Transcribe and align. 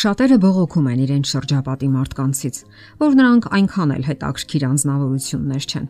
Շատերը 0.00 0.36
բողոքում 0.40 0.86
են 0.88 1.00
իրենց 1.04 1.30
շրջապատի 1.34 1.88
մարդկանցից, 1.92 2.58
որ 3.02 3.16
նրանք 3.18 3.46
այնքան 3.56 3.90
էլ 3.96 4.04
հետաքրքիր 4.06 4.62
անznավորություններ 4.68 5.64
չեն, 5.68 5.88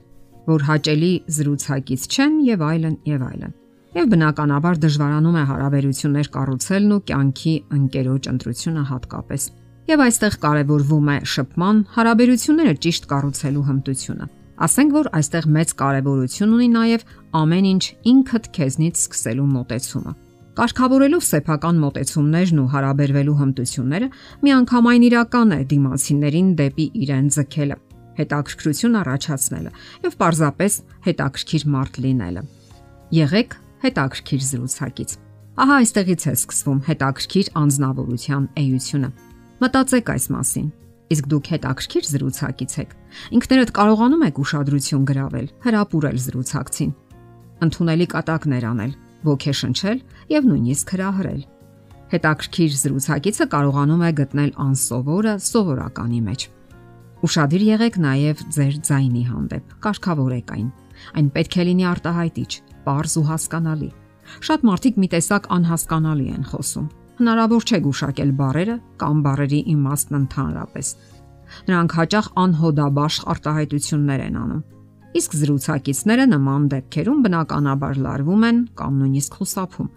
որ 0.51 0.65
հաճելի 0.67 1.11
զրուցակից 1.37 2.07
չեն 2.11 2.33
եւ 2.49 2.65
այլն 2.71 2.97
եւ 3.07 3.23
այլն։ 3.29 3.53
Եվ 4.01 4.09
բնականաբար 4.11 4.81
դժվարանում 4.83 5.37
է 5.39 5.45
հարաբերություններ 5.51 6.31
կառուցելն 6.35 6.97
ու 6.97 6.99
կյանքի 7.11 7.55
ընկերոջ 7.79 8.29
ընտրությունը 8.33 8.83
հատկապես։ 8.91 9.47
Եվ 9.91 10.03
այստեղ 10.07 10.39
կարևորվում 10.47 11.11
է 11.11 11.17
շփման, 11.35 11.79
հարաբերությունները 11.95 12.75
ճիշտ 12.87 13.07
կառուցելու 13.15 13.65
հմտությունը։ 13.71 14.27
Ասենք 14.67 14.99
որ 14.99 15.13
այստեղ 15.21 15.47
մեծ 15.61 15.77
կարևորություն 15.85 16.59
ունի 16.59 16.69
նաև 16.75 17.07
ամեն 17.45 17.71
ինչ 17.71 17.85
ինքդ 18.11 18.51
քեզնից 18.59 19.05
սկսելու 19.07 19.49
մոտեցումը։ 19.55 20.19
Կարգավորելով 20.61 21.23
սեփական 21.25 21.79
մոտեցումներն 21.81 22.59
ու 22.61 22.65
հարաբերվելու 22.69 23.37
հմտությունները, 23.39 24.09
միանգամայն 24.45 25.07
իրական 25.09 25.55
է 25.57 25.59
դիմացիներին 25.71 26.51
դեպի 26.59 26.87
իրեն 27.01 27.31
ձգելը, 27.37 27.79
հետաքրքրություն 28.19 28.99
առաջացնելը 29.01 29.73
եւ 30.05 30.19
պարզապես 30.21 30.77
հետաքրքիր 31.09 31.65
մարդ 31.77 31.99
լինելը։ 32.05 32.45
Եղեք 33.21 33.57
հետաքրքիր 33.89 34.45
զրուցակից։ 34.51 35.17
Ահա 35.65 35.81
այստեղից 35.81 36.23
է 36.29 36.35
սկսվում 36.37 36.81
հետաքրքիր 36.93 37.53
անznավորության 37.65 38.45
էությունը։ 38.61 39.11
Մտածեք 39.65 40.13
այս 40.21 40.27
մասին։ 40.37 40.73
Իսկ 41.11 41.25
դուք 41.33 41.55
հետաքրքիր 41.57 42.05
զրուցակից 42.11 42.73
եք։ 42.85 42.99
Ինքներդ 43.41 43.71
կարողանում 43.81 44.27
եք 44.29 44.45
ուշադրություն 44.45 45.07
գրավել, 45.09 45.47
հրապուրել 45.65 46.19
զրուցակցին։ 46.29 46.93
Ընթունելի 47.61 48.07
կատակներ 48.13 48.67
անել, 48.71 48.93
ոգեշնչել 49.27 49.99
եւ 50.33 50.47
նույնիսկ 50.51 50.93
հրահրել։ 50.95 51.43
Հետաքրքիր 52.11 52.73
զրուցակիցը 52.81 53.47
կարողանում 53.55 54.03
է 54.03 54.11
գտնել 54.21 54.51
անսովորը 54.65 55.35
սովորականի 55.47 56.21
մեջ։ 56.27 56.47
Ուշադիր 57.21 57.65
եղեք 57.69 57.99
նաև 58.01 58.43
ձեր 58.57 58.75
ձայնի 58.89 59.25
հանդեպ։ 59.31 59.75
Կարգավորեք 59.85 60.53
այն։ 60.57 60.69
Այն 61.21 61.29
պետք 61.37 61.55
է 61.61 61.67
լինի 61.69 61.87
արտահայտիչ, 61.91 62.51
པարզ 62.81 63.15
ու 63.21 63.27
հասկանալի։ 63.31 63.91
Շատ 64.49 64.67
մարդիկ 64.71 64.99
մի 65.01 65.09
տեսակ 65.15 65.49
անհասկանալի 65.61 66.27
են 66.35 66.45
խոսում։ 66.51 66.91
Հնարավոր 67.21 67.65
չէ 67.69 67.79
գուշակել 67.85 68.31
բարերը 68.41 68.77
կամ 69.01 69.23
բարերի 69.27 69.61
իմաստն 69.75 70.19
ընդհանրապես։ 70.21 70.93
Նրանք 71.71 71.97
հաճախ 72.01 72.27
անհոդաբաշխ 72.41 73.27
արտահայտություններ 73.35 74.21
են 74.31 74.39
անում 74.41 74.63
Իսկ 75.11 75.33
զրուցակիցները 75.35 76.25
նման 76.31 76.67
դեպքերում 76.71 77.23
բնականաբար 77.25 77.97
լարվում 78.05 78.45
են 78.47 78.59
կամ 78.79 78.99
նույնիսկ 79.01 79.39
խուսափում։ 79.41 79.89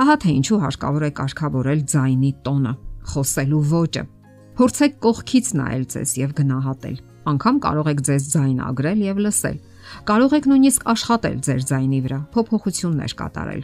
Ահա 0.00 0.14
թե 0.22 0.30
ինչու 0.32 0.60
հարկավոր 0.62 1.04
է 1.04 1.10
կարգավորել 1.18 1.82
ձայնի 1.92 2.30
տոնը, 2.46 2.72
խոսելու 3.12 3.60
ոճը։ 3.72 4.04
Փորձեք 4.56 4.96
կողքից 5.04 5.50
նայել 5.60 5.84
ձեզ 5.92 6.14
եւ 6.22 6.32
գնահատել։ 6.40 6.96
Անկամ 7.32 7.60
կարող 7.68 7.92
եք 7.92 8.00
ձեզ 8.08 8.24
ձայնագրել 8.32 9.04
եւ 9.12 9.22
լսել։ 9.28 9.60
Կարող 10.08 10.34
եք 10.40 10.48
նույնիսկ 10.52 10.88
աշխատել 10.92 11.36
ձեր 11.46 11.62
ձայնի 11.68 12.00
վրա, 12.08 12.18
փոփոխություններ 12.32 13.12
կատարել։ 13.20 13.62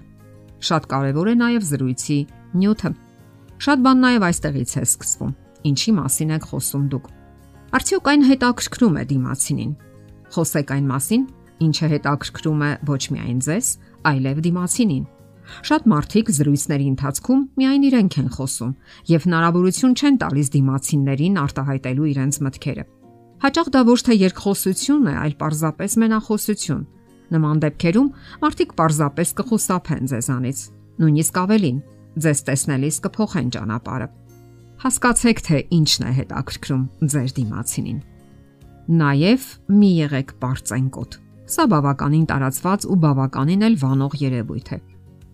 Շատ 0.69 0.89
կարևոր 0.93 1.29
է 1.29 1.35
նաեւ 1.41 1.69
զրույցի 1.73 2.19
նյութը։ 2.59 2.91
Շատ 3.65 3.85
բան 3.89 4.01
նաեւ 4.05 4.25
այստեղից 4.29 4.73
է 4.77 4.83
սկսվում։ 4.89 5.37
Ինչի 5.73 5.93
մասին 5.99 6.33
եք 6.37 6.49
խոսում 6.53 6.89
դուք։ 6.93 7.13
Արդյոք 7.79 8.09
այն 8.13 8.23
հետաքրքրում 8.29 8.99
է 8.99 9.05
դիմացինին 9.13 9.73
Խոսեք 10.35 10.73
այն 10.77 10.89
մասին, 10.89 11.23
ինչը 11.69 11.89
հետաքրքրում 11.95 12.65
է 12.69 12.73
ոչ 12.89 13.03
միայն 13.15 13.39
ձեզ, 13.47 13.71
այլև 14.09 14.43
դիմացինին։ 14.47 15.07
Շատ 15.65 15.87
մարդիկ 15.89 16.31
զրույցների 16.37 16.87
ընթացքում 16.93 17.43
միայն 17.59 17.85
իրենք 17.89 18.17
են 18.21 18.29
խոսում 18.37 18.73
եւ 19.09 19.27
հնարավորություն 19.29 19.95
չեն 19.97 20.19
տալիս 20.23 20.51
դիմացիններին 20.55 21.39
արտահայտելու 21.43 22.09
իրենց 22.13 22.39
մտքերը։ 22.45 22.85
Հաճախ 23.39 23.69
դա 23.75 23.81
ոչ 23.89 23.99
թե 24.09 24.15
երկխոսություն 24.19 25.09
է, 25.09 25.15
այլ 25.25 25.35
պարզապես 25.41 25.93
մենախոսություն։ 26.03 26.85
Նման 27.29 27.63
դեպքերում 27.65 28.09
մարդիկ 28.45 28.71
պարզապես 28.79 29.33
կխուսափեն 29.39 30.13
ձեզանից։ 30.13 30.63
Նույնիսկ 30.99 31.41
ավելին, 31.45 31.79
ձեզ 32.19 32.39
տեսնելիս 32.49 33.01
կփոխեն 33.05 33.51
ճանապարհը։ 33.57 34.09
Հասկացեք, 34.79 35.43
թե 35.49 35.59
ինչն 35.79 36.09
է 36.09 36.13
հետաքրքրում 36.19 36.85
ձեր 37.15 37.31
դիմացինին։ 37.39 37.99
Նաև 38.89 39.43
մի 39.69 39.89
եղեք 40.01 40.31
པարծենկոտ։ 40.41 41.17
Սա 41.53 41.65
բավականին 41.69 42.23
տարածված 42.31 42.85
ու 42.89 42.95
բավականին 43.03 43.65
էլ 43.67 43.75
վանող 43.83 44.15
երևույթ 44.17 44.71
է։ 44.73 44.79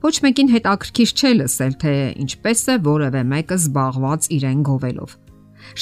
Ոչ 0.02 0.14
մեկին 0.24 0.48
հետաքրքիր 0.54 1.12
չէ 1.14 1.30
լսել, 1.38 1.76
թե 1.84 1.92
ինչպես 2.24 2.64
է 2.74 2.76
որևէ 2.88 3.22
մեկը 3.30 3.58
զբաղված 3.62 4.26
իրեն 4.34 4.64
գովելով։ 4.66 5.14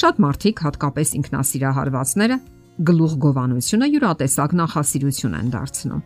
Շատ 0.03 0.21
մարդիկ, 0.21 0.61
հատկապես 0.67 1.13
ինքնասիրահարվածները, 1.17 2.37
գլուխ 2.93 3.15
գովանությունը 3.25 3.89
յուրատեսակ 3.93 4.53
նախասիրություն 4.61 5.37
են 5.41 5.49
դարձնում։ 5.57 6.03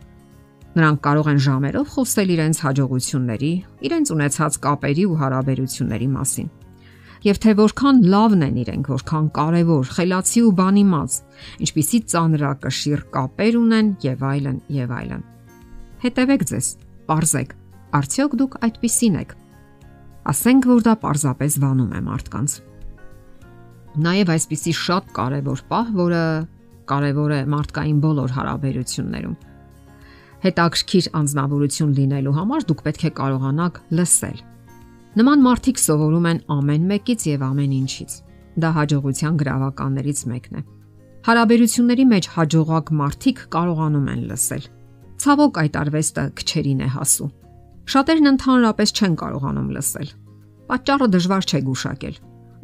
Նրանք 0.78 1.02
կարող 1.04 1.28
են 1.36 1.42
ժամերով 1.48 1.92
խոսել 1.98 2.32
իրենց 2.38 2.62
հաջողությունների, 2.64 3.52
իրենց 3.88 4.14
ունեցած 4.16 4.58
կապերի 4.64 5.04
ու 5.08 5.20
հարաբերությունների 5.20 6.08
մասին 6.16 6.48
եւ 7.24 7.38
թե 7.42 7.54
որքան 7.58 7.98
լավն 8.12 8.44
են 8.46 8.58
իրենք, 8.62 8.90
որքան 8.92 9.26
կարեւոր, 9.38 9.88
խելացի 9.96 10.42
ու 10.46 10.52
բանիմաց, 10.58 11.16
ինչպիսի 11.66 11.98
ծանրակշիռ 12.12 13.02
կապեր 13.14 13.58
ունեն 13.58 13.88
եւ 14.04 14.22
այլն 14.28 14.58
եւ 14.76 14.92
այլն։ 14.98 15.24
Հետևեք 16.04 16.44
ձեզ, 16.52 16.68
parzեք, 17.08 17.54
արդյոք 17.98 18.36
դուք 18.38 18.56
այդպիսին 18.68 19.18
եք։ 19.18 19.34
Ասենք 20.28 20.68
որ 20.68 20.84
դա 20.86 20.94
parzapes 21.02 21.58
վանում 21.58 21.92
է 21.98 22.00
մարդկանց։ 22.06 22.56
Նաեւ 23.98 24.32
այսպիսի 24.34 24.72
շատ 24.78 25.12
կարեւոր 25.16 25.62
պահ, 25.72 25.92
որը 25.98 26.24
կարևոր 26.88 27.32
է 27.34 27.40
մարդկային 27.54 28.02
բոլոր 28.04 28.34
հարաբերություններում։ 28.38 29.38
Հետաքրքիր 30.38 31.08
անznավորություն 31.18 31.96
լինելու 31.98 32.36
համար 32.38 32.68
դուք 32.68 32.84
պետք 32.86 33.08
է 33.08 33.10
կարողանաք 33.18 33.80
լսել 33.98 34.38
Նման 35.18 35.40
մարդիկ 35.42 35.80
սովորում 35.82 36.26
են 36.30 36.40
ամեն 36.54 36.82
մեկից 36.86 37.22
եւ 37.26 37.40
ամեն 37.42 37.72
ինչից։ 37.74 38.12
Դա 38.62 38.68
հաջողության 38.76 39.38
գրավականներից 39.40 40.20
մեկն 40.30 40.58
է։ 40.60 40.62
Հարաբերությունների 41.28 42.04
մեջ 42.12 42.28
հաջողակ 42.34 42.92
մարդիկ 43.00 43.40
կարողանում 43.54 44.06
են 44.12 44.22
լսել։ 44.28 44.68
Ցավոք 45.24 45.58
այդ 45.64 45.80
արվեստը 45.82 46.24
քչերին 46.38 46.84
է 46.86 46.90
հասու։ 46.94 47.28
Շատերն 47.88 48.30
ընդհանրապես 48.30 48.94
չեն 48.94 49.18
կարողանում 49.24 49.68
լսել։ 49.74 50.08
Պատճառը 50.70 51.10
դժվար 51.18 51.50
չէ 51.50 51.60
գուշակել։ 51.66 52.16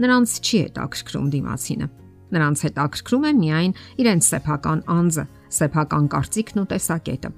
Նրանց 0.04 0.38
չի 0.44 0.56
հետաքրքրում 0.62 1.28
դիմացինը։ 1.34 1.92
Նրանց 2.38 2.58
հետաքրքրում 2.70 3.24
է 3.24 3.32
միայն 3.42 3.78
իրենց 4.04 4.30
սեփական 4.30 4.80
անձը, 4.94 5.24
սեփական 5.58 6.06
կարծիքն 6.14 6.62
ու 6.62 6.68
տեսակետը։ 6.70 7.36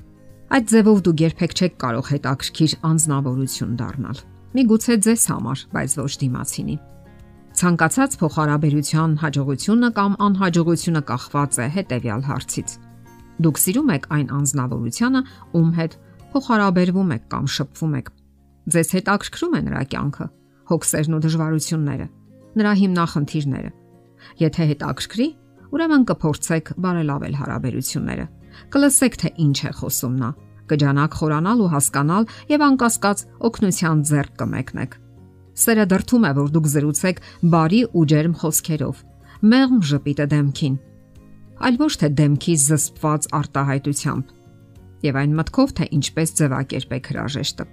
Այդ 0.56 0.72
ձևով 0.77 1.04
դուք 1.09 1.21
երբեք 1.27 1.53
չեք 1.56 1.77
կարող 1.87 2.09
հետաքրքիր 2.16 2.81
անznավորություն 2.93 3.77
դառնալ 3.81 4.27
միգուցե 4.56 4.94
ձեզ 5.05 5.22
համար, 5.31 5.62
բայց 5.75 5.94
ոչ 6.00 6.12
դիմացինի։ 6.22 6.77
Ցանկացած 7.56 8.15
փոխհարաբերության 8.21 9.17
հաջողությունը 9.21 9.89
կամ 9.97 10.12
անհաջողությունը 10.27 11.03
կախված 11.11 11.59
է 11.61 11.67
հետևյալ 11.77 12.22
հարցից։ 12.28 12.75
Դուք 13.47 13.61
սիրում 13.62 13.93
եք 13.97 14.09
այն 14.16 14.28
անznավորությունը, 14.37 15.21
ում 15.61 15.71
հետ 15.77 15.97
փոխհարաբերվում 16.33 17.12
եք 17.16 17.25
կամ 17.37 17.50
շփվում 17.56 17.97
եք։ 18.00 18.09
Ձեզ 18.77 18.89
հետ 18.97 19.11
ակրկրում 19.16 19.56
է 19.56 19.61
նրա 19.66 19.83
կյանքը, 19.93 20.27
հոգսերն 20.72 21.16
ու 21.16 21.22
դժվարությունները, 21.27 22.06
նրա 22.56 22.72
հիմնախնդիրները։ 22.81 23.71
Եթե 24.41 24.69
հետ 24.72 24.81
ակրկրի, 24.87 25.28
ուրեմն 25.77 26.06
կփորձեք 26.11 26.72
բարելավել 26.87 27.34
հարաբերությունները։ 27.41 28.27
Կլսեք 28.72 29.16
թե 29.21 29.30
ինչ 29.47 29.59
է 29.69 29.72
խոսում 29.80 30.16
նա 30.16 30.30
կջանակ 30.72 31.16
խորանալ 31.21 31.63
ու 31.66 31.71
հասկանալ 31.74 32.28
եւ 32.53 32.65
անկասկած 32.66 33.22
օգնության 33.48 34.03
ձեռք 34.10 34.34
կմեկնեք։ 34.42 34.97
Սերը 35.57 35.86
դրթում 35.92 36.27
է, 36.27 36.33
որ 36.36 36.48
դուք 36.57 36.66
զրուցեք 36.77 37.22
բարի 37.53 37.80
ու 37.97 38.04
ջերմ 38.13 38.34
խոսքերով, 38.42 38.97
մեղմ 39.53 39.78
ժպիտը 39.91 40.27
դեմքին, 40.33 40.74
այլ 41.57 41.78
ոչ 41.80 41.92
թե 42.03 42.09
դեմքի 42.21 42.54
զսպված 42.66 43.28
արտահայտությամբ 43.41 44.34
եւ 45.07 45.18
այն 45.22 45.33
մտքով, 45.39 45.72
թե 45.77 45.86
ինչպես 45.97 46.33
ձևակերպեք 46.41 47.09
հրաժեշտը։ 47.13 47.66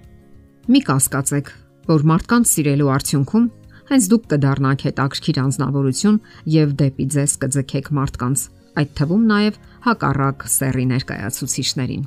Մի 0.64 0.80
կասկածեք, 0.88 1.50
որ 1.84 2.04
մարդկանց 2.08 2.50
սիրելու 2.54 2.90
արդյունքում 2.94 3.46
հենց 3.90 4.08
դուք 4.12 4.26
կդառնաք 4.32 4.84
հետաքրքիր 4.88 5.40
անznավորություն 5.44 6.20
եւ 6.54 6.74
դեպի 6.80 7.06
ձեզ 7.14 7.32
կձգեք 7.44 7.90
մարդկանց, 7.98 8.44
այդ 8.80 8.94
թվում 9.00 9.24
նաեւ 9.34 9.58
հակառակ 9.84 10.46
սերի 10.54 10.86
ներկայացուցիչներին։ 10.94 12.04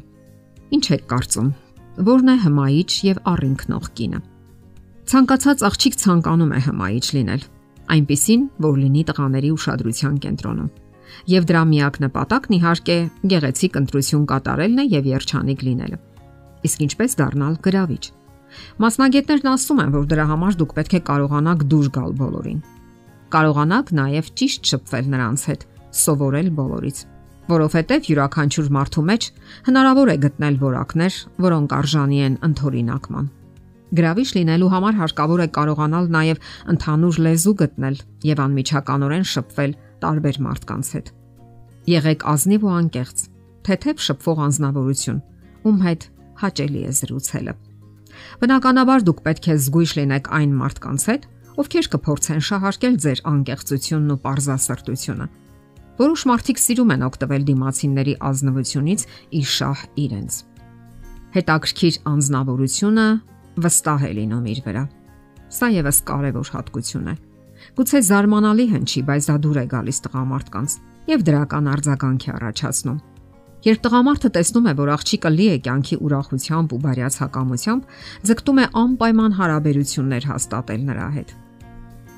Ինչ 0.68 0.86
եք 0.98 1.04
կարծում։ 1.08 1.50
Որն 2.08 2.32
է 2.34 2.36
հմայիչ 2.44 2.92
եւ 3.08 3.20
առինքնող 3.32 3.86
կինը։ 3.98 4.20
Ցանկացած 5.08 5.64
աղջիկ 5.68 5.96
ցանկանում 6.02 6.52
է 6.52 6.60
հմայիչ 6.68 7.06
լինել, 7.18 7.46
այնպիսին, 7.96 8.44
որ 8.66 8.76
լինի 8.84 9.04
տղաների 9.08 9.52
ուշադրության 9.56 10.18
կենտրոնում։ 10.28 10.70
Եվ 11.32 11.48
դրա 11.48 11.64
միակ 11.72 12.00
նպատակն 12.04 12.58
իհարկե 12.58 12.98
գեղեցիկ 13.32 13.80
ընտրություն 13.82 14.26
կատարելն 14.28 14.84
է 14.84 14.86
եւ 14.92 15.10
երջանիկ 15.16 15.64
լինելը։ 15.68 16.00
Իսկ 16.68 16.84
ինչպես 16.88 17.18
դառնալ 17.22 17.60
գրավիչ։ 17.64 18.04
Մասնագետներն 18.84 19.52
ասում 19.56 19.82
են, 19.88 19.94
որ 19.96 20.08
դրա 20.12 20.26
համար 20.36 20.58
դուք 20.60 20.74
պետք 20.78 20.98
է 20.98 21.02
կարողանաք 21.08 21.64
դուրս 21.72 21.90
գալ 21.96 22.12
բոլորին։ 22.20 22.60
կարողանաք 23.28 23.88
նաև 23.98 24.32
ճիշտ 24.40 24.72
շփվել 24.72 25.08
նրանց 25.16 25.42
հետ, 25.48 25.64
սովորել 26.04 26.50
բոլորից 26.60 27.00
որովհետև 27.48 28.08
յուրաքանչյուր 28.12 28.70
մարդու 28.78 29.04
մեջ 29.08 29.28
հնարավոր 29.68 30.12
է 30.12 30.16
գտնել 30.28 30.56
որակներ, 30.64 31.18
որոնք 31.48 31.76
արժանի 31.78 32.20
են 32.28 32.36
ընթորինակման։ 32.48 33.30
Գրավիչ 33.98 34.28
լինելու 34.36 34.72
համար 34.74 34.98
հարկավոր 35.00 35.44
է 35.44 35.48
կարողանալ 35.56 36.10
նաև 36.12 36.42
ընդհանուր 36.74 37.20
լեզու 37.28 37.56
գտնել 37.62 37.96
եւ 38.28 38.42
անմիջականորեն 38.48 39.26
շփվել 39.32 39.78
տարբեր 40.04 40.40
մարդկանց 40.48 40.90
հետ։ 40.98 41.12
Եղեք 41.88 42.26
ազնիվ 42.28 42.68
ու 42.68 42.74
անկեղծ, 42.78 43.24
թեթև 43.68 44.04
շփվող 44.08 44.44
անznավորություն, 44.48 45.24
ում 45.72 45.80
հետ 45.88 46.04
հաճելի 46.44 46.82
է 46.84 46.92
զրուցելը։ 47.00 47.54
Բնականաբար 48.44 49.08
դուք 49.08 49.20
պետք 49.28 49.48
է 49.48 49.56
զգույշ 49.64 49.92
լինեք 49.98 50.30
այն 50.38 50.52
մարդկանց 50.58 51.08
հետ, 51.08 51.28
ովքեր 51.58 51.88
կփորձեն 51.96 52.42
շահարկել 52.48 52.96
ձեր 53.08 53.22
անկեղծությունն 53.32 54.14
ու 54.14 54.20
པարզասրտությունը։ 54.22 55.28
Որոշ 55.98 56.24
մարդիկ 56.30 56.60
սիրում 56.62 56.92
են 56.94 57.06
օգտվել 57.08 57.46
դիմացինների 57.48 58.14
ազնվությունից 58.30 59.06
ի 59.34 59.42
շահ 59.58 59.80
իրենց։ 60.04 60.36
Հետաքրքիր 61.38 61.96
անznավորությունը 62.12 63.08
վստահ 63.66 64.04
է 64.06 64.12
լինում 64.18 64.46
իր 64.54 64.60
վրա։ 64.68 64.84
Սա 65.58 65.68
եւս 65.74 66.00
կարևոր 66.08 66.52
հատկություն 66.54 67.10
է։ 67.10 67.16
Գուցե 67.78 68.02
զարմանալի 68.08 68.66
հնչի, 68.74 69.02
բայց 69.08 69.28
դա 69.32 69.36
դուր 69.48 69.58
է 69.58 69.66
գալիս 69.74 70.00
տղամարդկանց 70.06 70.76
եւ 71.08 71.26
դրական 71.28 71.70
արձագանք 71.74 72.28
է 72.28 72.32
առաջացնում։ 72.38 73.00
Երբ 73.68 73.82
տղամարդը 73.88 74.30
տեսնում 74.38 74.68
է, 74.70 74.74
որ 74.78 74.90
աղջիկը 74.94 75.30
լի 75.34 75.48
է 75.50 75.58
կյանքի 75.66 75.96
ուրախությամբ 76.08 76.74
ու 76.78 76.82
բարյացակամությամբ, 76.86 77.88
ձգտում 78.30 78.62
է 78.62 78.66
անպայման 78.86 79.38
հարաբերություններ 79.42 80.28
հաստատել 80.30 80.82
նրա 80.92 81.08
հետ։ 81.18 81.34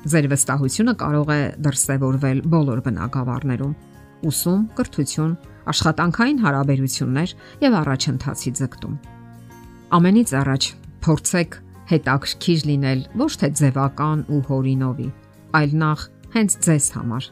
Ձեր 0.00 0.26
վստահությունը 0.32 0.92
կարող 0.96 1.30
է 1.34 1.40
դրսևորվել 1.60 2.38
բոլոր 2.52 2.78
բնակավարներում՝ 2.86 3.72
ուսում, 4.30 4.60
կրթություն, 4.78 5.32
աշխատանքային 5.72 6.38
հարաբերություններ 6.44 7.34
եւ 7.64 7.76
առաջընթացի 7.80 8.52
ձգտում։ 8.60 8.94
Ամենից 10.00 10.32
առաջ 10.40 10.68
փորձեք 11.04 11.58
հետաքրքիր 11.90 12.64
լինել 12.70 13.00
ոչ 13.20 13.32
թե 13.42 13.48
ձևական 13.60 14.24
ու 14.30 14.40
հորինովի, 14.48 15.08
այլ 15.60 15.70
նախ 15.84 16.00
հենց 16.36 16.56
ձեզ 16.64 16.86
համար։ 16.96 17.28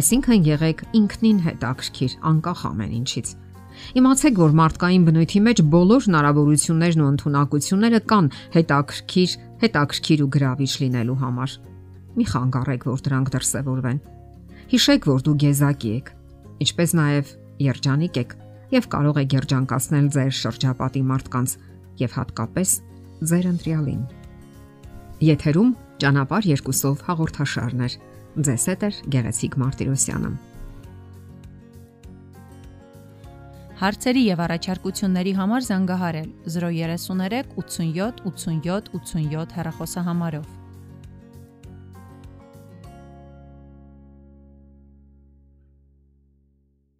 Այսինքն 0.00 0.44
եղեք 0.50 0.84
ինքնին 1.00 1.38
հետաքրքիր 1.46 2.12
անկախ 2.30 2.60
ամեն 2.68 2.92
ինչից։ 3.00 3.28
Իմացեք, 3.96 4.38
որ 4.44 4.54
մարդկային 4.60 5.04
բնույթի 5.08 5.40
մեջ 5.46 5.62
բոլոր 5.72 6.06
հնարավորություններն 6.10 7.00
ու 7.00 7.10
ընտունակությունները 7.14 8.00
կան 8.12 8.30
հետաքրքիր, 8.60 9.30
հետաքրքիր 9.64 10.24
ու 10.26 10.30
գրավիչ 10.36 10.72
լինելու 10.84 11.20
համար։ 11.24 11.69
Մի 12.20 12.26
խանգարեք, 12.28 12.82
որ 12.84 12.98
դրանք 13.06 13.28
դրսևորվեն։ 13.32 13.98
Հիշեք, 14.68 15.06
որ 15.08 15.22
դու 15.24 15.32
գեզակի 15.40 15.92
եք, 15.96 16.08
ինչպես 16.60 16.92
նաև 16.98 17.30
երջանիկ 17.64 18.18
եք 18.20 18.34
եւ 18.74 18.88
կարող 18.92 19.20
եք 19.22 19.36
երջանկացնել 19.38 20.10
ձեր 20.16 20.34
շրջապատի 20.40 21.02
մարդկանց 21.12 21.54
եւ 22.02 22.18
հատկապես 22.18 22.74
ձեր 23.30 23.48
ընտրյալին։ 23.54 24.04
Եթերում 25.30 25.72
ճանապար 26.04 26.50
երկուսով 26.50 27.02
հաղորդաշարներ։ 27.08 27.98
Ձեզ 28.50 28.68
հետ 28.68 28.84
է 28.84 28.92
Գեղեցիկ 29.16 29.58
Մարտիրոսյանը։ 29.64 30.36
Հարցերի 33.80 34.22
եւ 34.28 34.40
առաջարկությունների 34.44 35.36
համար 35.40 35.68
զանգահարել 35.72 36.30
033 36.52 37.54
87 37.56 38.24
87 38.28 38.96
87 39.00 39.54
հեռախոսահամարով։ 39.56 40.59